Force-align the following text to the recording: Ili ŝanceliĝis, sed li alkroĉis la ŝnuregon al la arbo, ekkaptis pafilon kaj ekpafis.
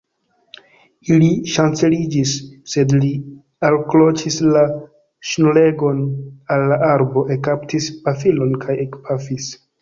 Ili 1.15 1.25
ŝanceliĝis, 1.55 2.31
sed 2.73 2.95
li 3.03 3.09
alkroĉis 3.69 4.39
la 4.55 4.63
ŝnuregon 5.33 6.01
al 6.57 6.65
la 6.73 6.81
arbo, 6.89 7.27
ekkaptis 7.37 7.91
pafilon 8.09 8.57
kaj 8.67 8.79
ekpafis. 8.87 9.53